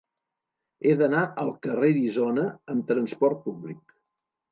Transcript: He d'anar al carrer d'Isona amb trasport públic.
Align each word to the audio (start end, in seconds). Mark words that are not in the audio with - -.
He 0.85 0.93
d'anar 1.01 1.19
al 1.43 1.51
carrer 1.65 1.89
d'Isona 1.97 2.45
amb 2.75 2.87
trasport 2.93 3.45
públic. 3.45 3.95